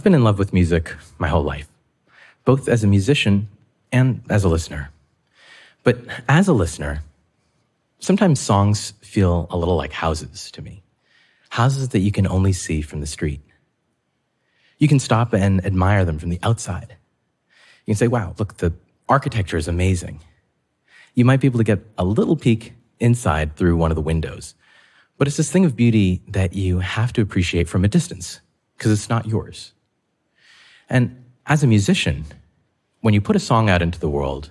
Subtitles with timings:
[0.00, 1.68] I've been in love with music my whole life,
[2.46, 3.48] both as a musician
[3.92, 4.92] and as a listener.
[5.84, 7.02] But as a listener,
[7.98, 10.82] sometimes songs feel a little like houses to me.
[11.50, 13.42] Houses that you can only see from the street.
[14.78, 16.96] You can stop and admire them from the outside.
[17.84, 18.72] You can say, wow, look, the
[19.06, 20.20] architecture is amazing.
[21.14, 24.54] You might be able to get a little peek inside through one of the windows.
[25.18, 28.40] But it's this thing of beauty that you have to appreciate from a distance
[28.78, 29.74] because it's not yours.
[30.90, 32.24] And as a musician,
[33.00, 34.50] when you put a song out into the world,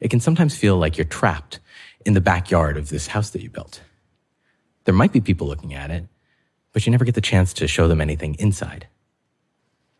[0.00, 1.58] it can sometimes feel like you're trapped
[2.06, 3.82] in the backyard of this house that you built.
[4.84, 6.06] There might be people looking at it,
[6.72, 8.86] but you never get the chance to show them anything inside.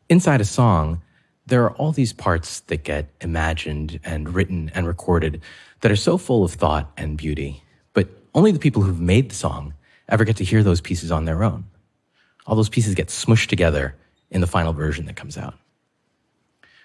[0.09, 1.03] Inside a song,
[1.47, 5.43] there are all these parts that get imagined and written and recorded
[5.81, 7.63] that are so full of thought and beauty,
[7.93, 9.75] but only the people who've made the song
[10.09, 11.65] ever get to hear those pieces on their own.
[12.47, 13.97] All those pieces get smushed together
[14.31, 15.55] in the final version that comes out.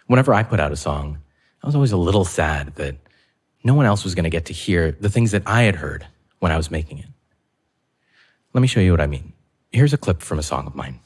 [0.07, 1.19] Whenever I put out a song,
[1.63, 2.95] I was always a little sad that
[3.63, 6.05] no one else was going to get to hear the things that I had heard
[6.39, 7.07] when I was making it.
[8.53, 9.33] Let me show you what I mean.
[9.71, 10.99] Here's a clip from a song of mine.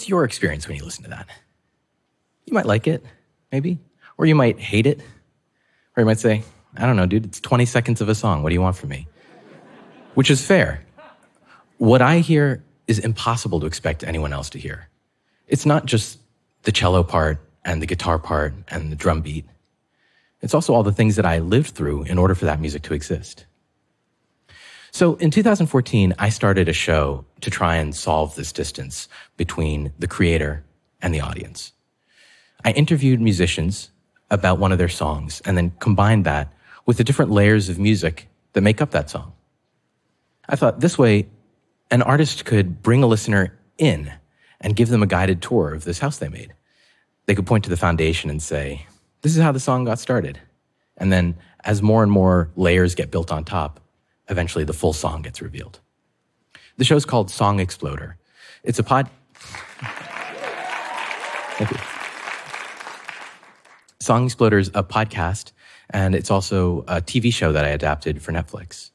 [0.00, 1.26] What's your experience when you listen to that?
[2.46, 3.04] You might like it,
[3.52, 3.78] maybe,
[4.16, 4.98] or you might hate it,
[5.94, 6.42] or you might say,
[6.74, 8.42] I don't know, dude, it's 20 seconds of a song.
[8.42, 9.06] What do you want from me?
[10.14, 10.82] Which is fair.
[11.76, 14.88] What I hear is impossible to expect anyone else to hear.
[15.48, 16.18] It's not just
[16.62, 19.44] the cello part and the guitar part and the drum beat.
[20.40, 22.94] It's also all the things that I lived through in order for that music to
[22.94, 23.44] exist.
[24.92, 30.08] So in 2014, I started a show to try and solve this distance between the
[30.08, 30.64] creator
[31.00, 31.72] and the audience.
[32.64, 33.90] I interviewed musicians
[34.30, 36.52] about one of their songs and then combined that
[36.86, 39.32] with the different layers of music that make up that song.
[40.48, 41.28] I thought this way,
[41.90, 44.12] an artist could bring a listener in
[44.60, 46.52] and give them a guided tour of this house they made.
[47.26, 48.86] They could point to the foundation and say,
[49.22, 50.40] this is how the song got started.
[50.96, 53.80] And then as more and more layers get built on top,
[54.30, 55.80] eventually the full song gets revealed.
[56.76, 58.16] The show's called Song Exploder.
[58.64, 59.10] It's a pod.
[61.58, 61.78] Thank you.
[64.00, 65.52] Song Exploder is a podcast,
[65.90, 68.90] and it's also a TV show that I adapted for Netflix.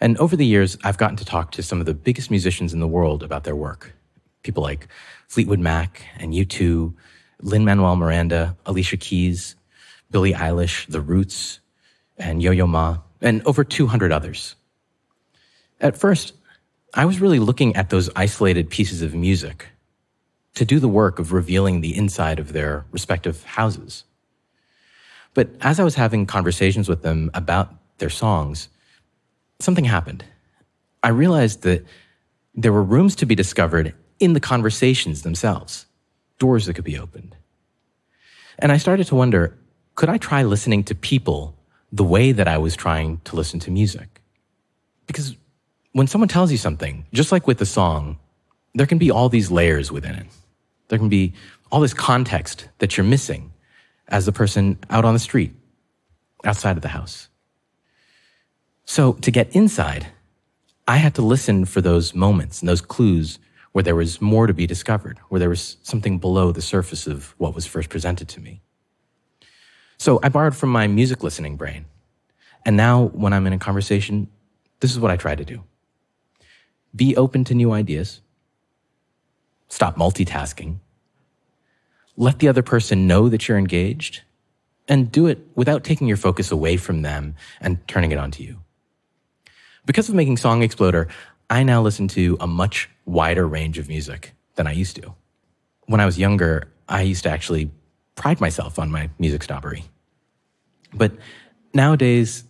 [0.00, 2.80] And over the years, I've gotten to talk to some of the biggest musicians in
[2.80, 3.94] the world about their work.
[4.42, 4.88] People like
[5.26, 6.94] Fleetwood Mac and U2,
[7.42, 9.56] Lin Manuel Miranda, Alicia Keys,
[10.10, 11.60] Billie Eilish, The Roots,
[12.16, 14.54] and Yo Yo Ma, and over 200 others.
[15.80, 16.34] At first,
[16.94, 19.68] I was really looking at those isolated pieces of music
[20.54, 24.04] to do the work of revealing the inside of their respective houses.
[25.34, 28.68] But as I was having conversations with them about their songs,
[29.60, 30.24] something happened.
[31.02, 31.84] I realized that
[32.54, 35.86] there were rooms to be discovered in the conversations themselves,
[36.38, 37.36] doors that could be opened.
[38.58, 39.56] And I started to wonder
[39.94, 41.56] could I try listening to people
[41.90, 44.20] the way that I was trying to listen to music?
[45.06, 45.36] Because
[45.98, 48.20] when someone tells you something, just like with the song,
[48.72, 50.26] there can be all these layers within it.
[50.86, 51.32] There can be
[51.72, 53.52] all this context that you're missing
[54.06, 55.52] as the person out on the street,
[56.44, 57.28] outside of the house.
[58.84, 60.06] So to get inside,
[60.86, 63.40] I had to listen for those moments and those clues
[63.72, 67.34] where there was more to be discovered, where there was something below the surface of
[67.38, 68.60] what was first presented to me.
[69.98, 71.86] So I borrowed from my music listening brain.
[72.64, 74.28] And now when I'm in a conversation,
[74.78, 75.64] this is what I try to do.
[76.94, 78.20] Be open to new ideas.
[79.68, 80.78] Stop multitasking.
[82.16, 84.22] Let the other person know that you're engaged
[84.88, 88.58] and do it without taking your focus away from them and turning it onto you.
[89.84, 91.08] Because of making Song Exploder,
[91.50, 95.14] I now listen to a much wider range of music than I used to.
[95.86, 97.70] When I was younger, I used to actually
[98.16, 99.84] pride myself on my music snobbery.
[100.92, 101.12] But
[101.72, 102.44] nowadays,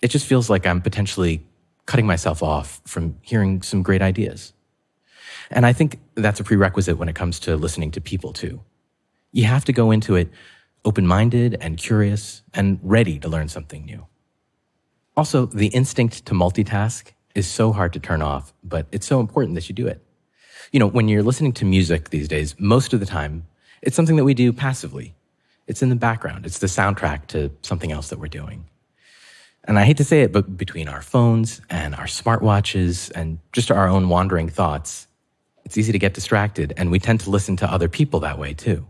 [0.00, 1.44] it just feels like I'm potentially
[1.88, 4.52] cutting myself off from hearing some great ideas.
[5.50, 8.60] And I think that's a prerequisite when it comes to listening to people too.
[9.32, 10.28] You have to go into it
[10.84, 14.06] open minded and curious and ready to learn something new.
[15.16, 19.54] Also, the instinct to multitask is so hard to turn off, but it's so important
[19.54, 20.04] that you do it.
[20.72, 23.46] You know, when you're listening to music these days, most of the time,
[23.80, 25.14] it's something that we do passively.
[25.66, 26.44] It's in the background.
[26.44, 28.66] It's the soundtrack to something else that we're doing.
[29.68, 33.70] And I hate to say it, but between our phones and our smartwatches and just
[33.70, 35.06] our own wandering thoughts,
[35.66, 38.54] it's easy to get distracted, and we tend to listen to other people that way
[38.54, 38.86] too.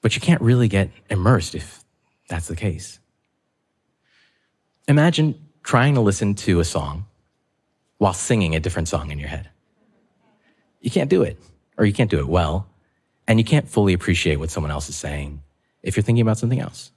[0.00, 1.84] But you can't really get immersed if
[2.26, 3.00] that's the case.
[4.88, 7.04] Imagine trying to listen to a song
[7.98, 9.50] while singing a different song in your head.
[10.80, 11.38] You can't do it,
[11.76, 12.66] or you can't do it well,
[13.28, 15.42] and you can't fully appreciate what someone else is saying
[15.82, 16.91] if you're thinking about something else.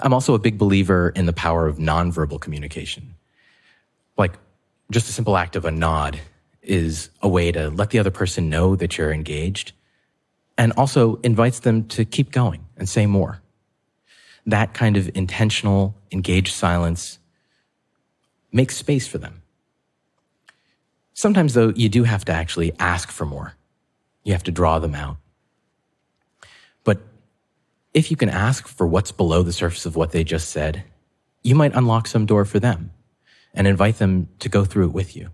[0.00, 3.14] I'm also a big believer in the power of nonverbal communication.
[4.16, 4.38] Like
[4.90, 6.20] just a simple act of a nod
[6.62, 9.72] is a way to let the other person know that you're engaged
[10.56, 13.40] and also invites them to keep going and say more.
[14.46, 17.18] That kind of intentional, engaged silence
[18.52, 19.42] makes space for them.
[21.12, 23.54] Sometimes, though, you do have to actually ask for more.
[24.24, 25.16] You have to draw them out.
[27.94, 30.82] If you can ask for what's below the surface of what they just said,
[31.42, 32.90] you might unlock some door for them
[33.54, 35.30] and invite them to go through it with you.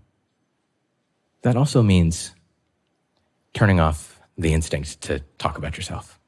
[1.41, 2.35] That also means
[3.53, 6.19] turning off the instinct to talk about yourself.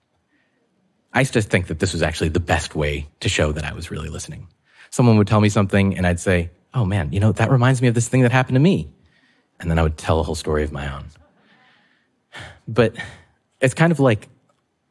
[1.14, 3.74] I used to think that this was actually the best way to show that I
[3.74, 4.48] was really listening.
[4.90, 7.88] Someone would tell me something and I'd say, Oh man, you know, that reminds me
[7.88, 8.92] of this thing that happened to me.
[9.60, 11.06] And then I would tell a whole story of my own.
[12.68, 12.96] But
[13.62, 14.28] it's kind of like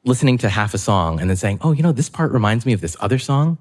[0.04, 2.72] listening to half a song and then saying, Oh, you know, this part reminds me
[2.72, 3.58] of this other song.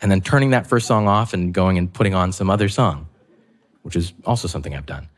[0.00, 3.08] And then turning that first song off and going and putting on some other song,
[3.82, 5.08] which is also something I've done.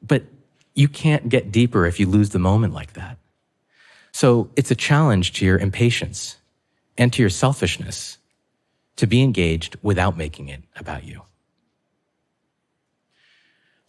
[0.00, 0.24] But
[0.74, 3.18] you can't get deeper if you lose the moment like that.
[4.12, 6.36] So it's a challenge to your impatience
[6.96, 8.18] and to your selfishness
[8.96, 11.22] to be engaged without making it about you.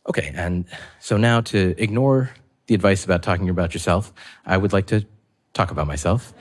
[0.08, 0.66] Okay, and
[1.00, 2.32] so now to ignore
[2.70, 4.14] the advice about talking about yourself,
[4.46, 5.04] I would like to
[5.54, 6.36] talk about myself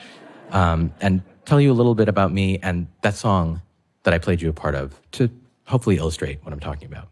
[0.50, 3.62] um, and tell you a little bit about me and that song
[4.02, 5.30] that I played you a part of to
[5.64, 7.08] hopefully illustrate what I'm talking about.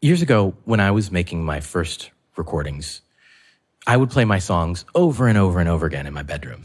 [0.00, 3.00] Years ago, when I was making my first recordings,
[3.84, 6.62] I would play my songs over and over and over again in my bedroom.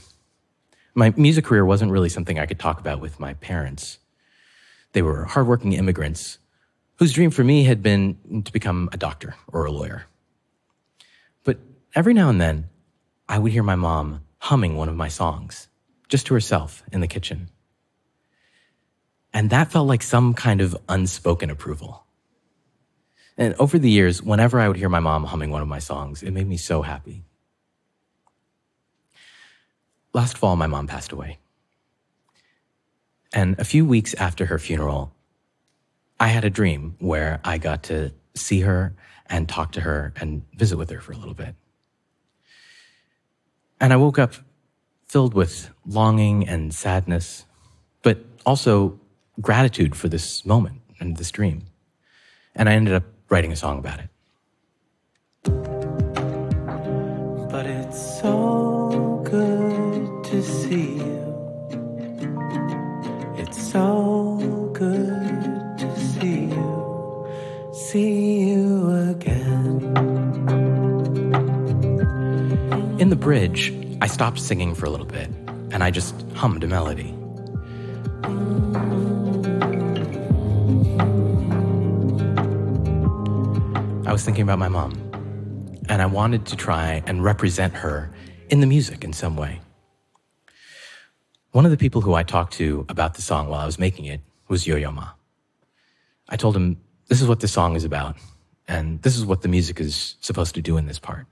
[0.93, 3.97] My music career wasn't really something I could talk about with my parents.
[4.91, 6.37] They were hardworking immigrants
[6.97, 10.05] whose dream for me had been to become a doctor or a lawyer.
[11.95, 12.69] Every now and then,
[13.29, 15.67] I would hear my mom humming one of my songs,
[16.09, 17.49] just to herself in the kitchen.
[19.31, 22.05] And that felt like some kind of unspoken approval.
[23.37, 26.23] And over the years, whenever I would hear my mom humming one of my songs,
[26.23, 27.25] it made me so happy.
[30.13, 31.37] Last fall, my mom passed away.
[33.33, 35.13] And a few weeks after her funeral,
[36.19, 38.95] I had a dream where I got to see her
[39.27, 41.55] and talk to her and visit with her for a little bit.
[43.83, 44.35] And I woke up
[45.09, 47.43] filled with longing and sadness,
[48.01, 48.97] but also
[49.41, 51.63] gratitude for this moment and this dream.
[52.55, 54.09] And I ended up writing a song about it.
[57.51, 61.19] But it's so good to see you.
[63.35, 67.27] It's so good to see you.
[67.73, 68.22] See
[73.13, 75.29] the bridge, I stopped singing for a little bit
[75.71, 77.13] and I just hummed a melody.
[84.07, 84.93] I was thinking about my mom,
[85.89, 88.11] and I wanted to try and represent her
[88.49, 89.61] in the music in some way.
[91.51, 94.05] One of the people who I talked to about the song while I was making
[94.05, 95.09] it was Yo Yo Ma.
[96.29, 98.15] I told him, This is what this song is about,
[98.67, 101.27] and this is what the music is supposed to do in this part.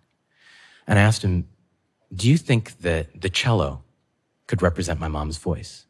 [0.86, 1.48] And I asked him,
[2.14, 3.84] Do you think that the cello
[4.48, 5.86] could represent my mom's voice?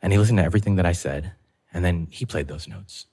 [0.00, 1.32] And he listened to everything that I said,
[1.72, 3.06] and then he played those notes.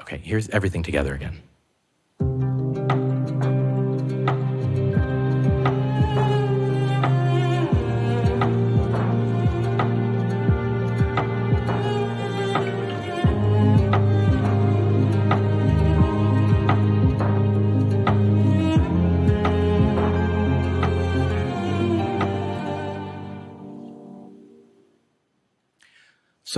[0.00, 1.42] Okay, here's everything together again.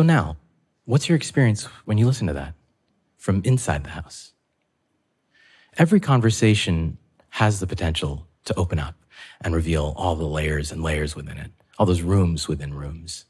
[0.01, 0.39] So now,
[0.87, 2.55] what's your experience when you listen to that?
[3.19, 4.33] from inside the house.
[5.77, 6.97] Every conversation
[7.29, 8.95] has the potential to open up
[9.43, 13.27] and reveal all the layers and layers within it, all those rooms within rooms.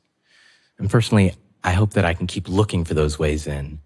[0.79, 1.35] And personally,
[1.65, 3.81] I hope that I can keep looking for those ways in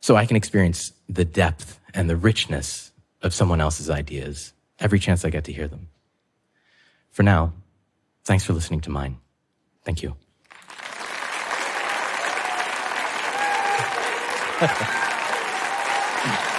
[0.00, 2.92] so I can experience the depth and the richness
[3.22, 5.88] of someone else's ideas every chance I get to hear them.
[7.10, 7.54] For now,
[8.24, 9.16] thanks for listening to mine.
[9.82, 10.14] Thank you.
[14.60, 16.57] うん。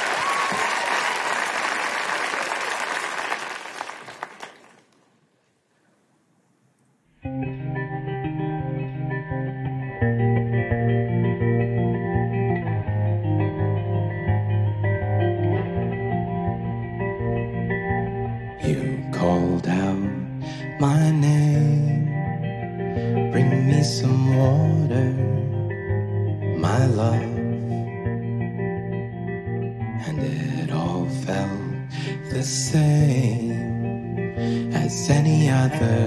[31.29, 31.61] Felt
[32.31, 33.51] the same
[34.73, 36.01] as any other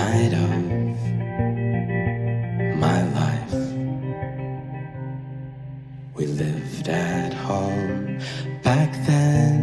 [0.00, 0.62] night of
[2.84, 3.54] my life.
[6.16, 8.18] We lived at home
[8.62, 9.60] back then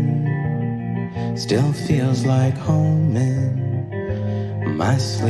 [1.37, 5.28] still feels like home in my sleep.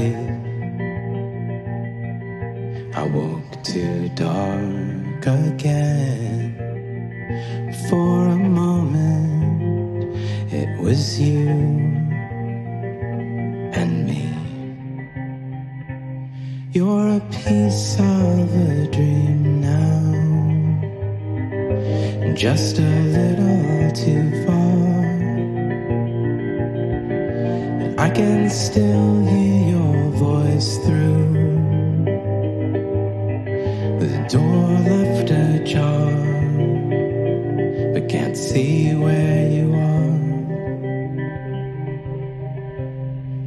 [38.50, 40.18] See where you are.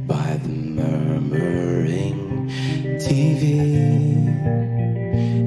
[0.07, 2.19] By the murmuring
[3.05, 3.43] TV,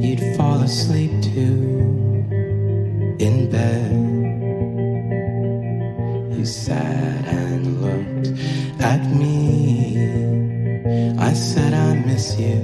[0.04, 1.56] you'd fall asleep too
[3.18, 3.92] in bed.
[6.36, 8.28] You sat and looked
[8.82, 9.32] at me.
[11.18, 12.60] I said, I miss you.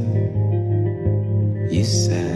[1.70, 2.31] You said,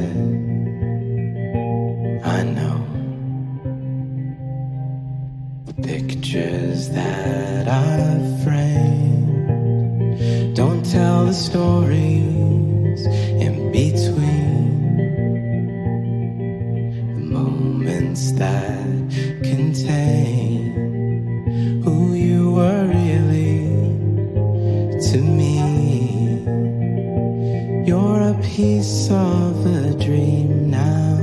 [27.87, 31.21] You're a piece of a dream now,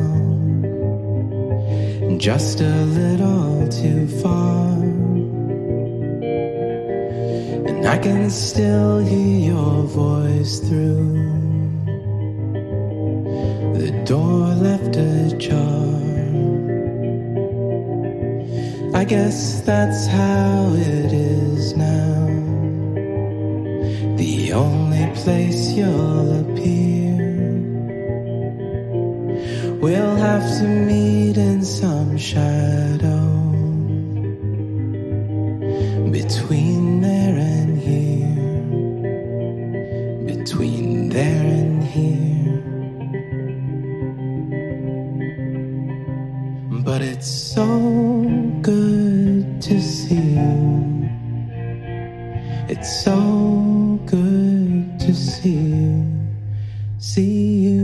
[2.17, 4.71] just a little too far.
[7.67, 11.19] And I can still hear your voice through
[13.75, 15.99] the door left ajar.
[18.95, 22.22] I guess that's how it is now.
[24.43, 27.15] The only place you'll appear.
[29.79, 33.23] We'll have to meet in some shadow
[36.11, 38.35] between there and here.
[40.35, 42.59] Between there and here.
[46.83, 47.65] But it's so
[48.61, 50.83] good to see you.
[52.67, 56.05] It's so good to see you.
[56.99, 57.82] See you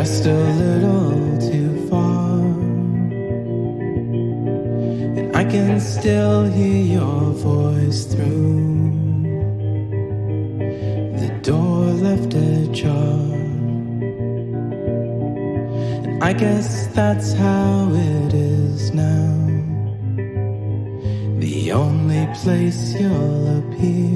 [0.00, 2.40] just a little too far.
[5.18, 8.90] And I can still hear your voice through
[11.20, 13.20] the door left ajar.
[16.06, 19.30] And I guess that's how it is now.
[21.38, 24.13] The only place you'll appear.